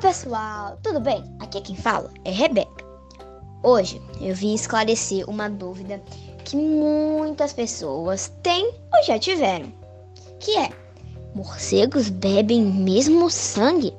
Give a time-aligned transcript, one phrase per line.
[0.00, 1.22] pessoal, tudo bem?
[1.40, 2.84] Aqui quem fala é Rebeca.
[3.62, 6.02] Hoje eu vim esclarecer uma dúvida
[6.44, 9.70] que muitas pessoas têm ou já tiveram,
[10.38, 10.70] que é:
[11.34, 13.94] morcegos bebem mesmo sangue?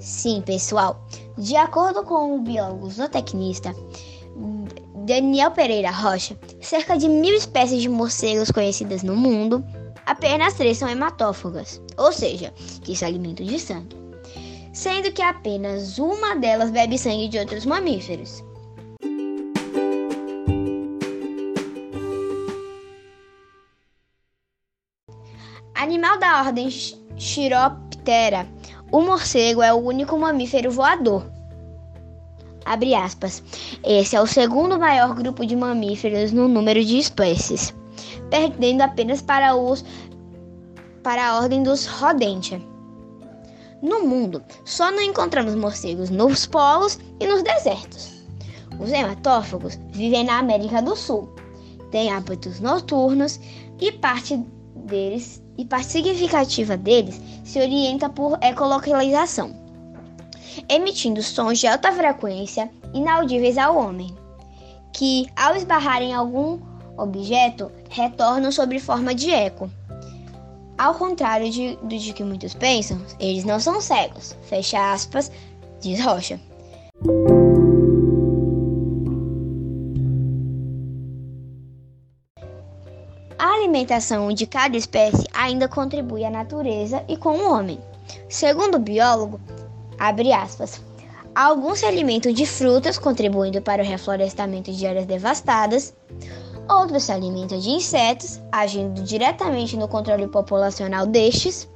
[0.00, 1.06] Sim, pessoal.
[1.36, 3.74] De acordo com o biólogo zootecnista
[5.04, 9.62] Daniel Pereira Rocha, cerca de mil espécies de morcegos conhecidas no mundo
[10.06, 12.52] apenas três são hematófagas, ou seja,
[12.82, 13.96] que se alimentam de sangue,
[14.72, 18.42] sendo que apenas uma delas bebe sangue de outros mamíferos.
[25.74, 26.70] Animal da ordem
[27.16, 28.46] Chiroptera,
[28.90, 31.26] o morcego é o único mamífero voador.
[32.64, 33.42] Abre aspas.
[33.82, 37.74] Esse é o segundo maior grupo de mamíferos no número de espécies
[38.30, 39.84] perdendo apenas para, os,
[41.02, 42.60] para a ordem dos Rodentia.
[43.82, 48.12] No mundo, só não encontramos morcegos nos polos e nos desertos.
[48.78, 51.28] Os hematófagos vivem na América do Sul,
[51.90, 53.40] têm hábitos noturnos
[53.80, 54.36] e parte
[54.74, 59.54] deles e parte significativa deles se orienta por ecolocalização,
[60.68, 64.14] emitindo sons de alta frequência inaudíveis ao homem,
[64.92, 66.58] que ao esbarrar em algum
[66.96, 69.70] objeto retornam sob forma de eco.
[70.76, 74.36] Ao contrário de, de que muitos pensam, eles não são cegos.
[74.42, 75.30] Fecha aspas,
[75.80, 76.40] diz Rocha.
[83.38, 87.78] A alimentação de cada espécie ainda contribui à natureza e com o homem.
[88.28, 89.40] Segundo o biólogo,
[89.98, 90.80] abre aspas,
[91.34, 95.94] alguns se alimentam de frutas, contribuindo para o reflorestamento de áreas devastadas.
[96.68, 101.68] Outros se alimentam de insetos, agindo diretamente no controle populacional destes.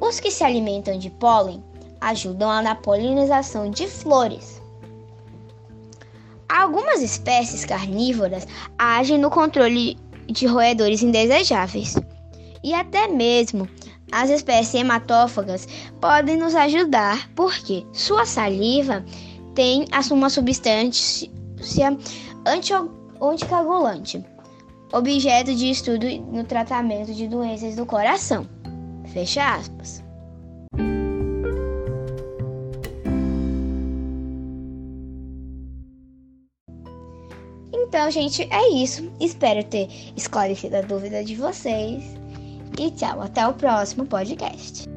[0.00, 1.62] Os que se alimentam de pólen
[2.00, 4.60] ajudam na polinização de flores.
[6.48, 8.46] Algumas espécies carnívoras
[8.78, 11.96] agem no controle de roedores indesejáveis.
[12.62, 13.68] E até mesmo
[14.12, 15.66] as espécies hematófagas
[16.00, 19.04] podem nos ajudar porque sua saliva
[19.54, 21.28] tem uma substância
[22.46, 24.24] antioxidante anticoagulante,
[24.92, 28.46] objeto de estudo no tratamento de doenças do coração.
[29.12, 30.02] Fecha aspas.
[37.72, 39.10] Então, gente, é isso.
[39.20, 42.02] Espero ter esclarecido a dúvida de vocês.
[42.76, 44.88] E tchau, até o próximo podcast.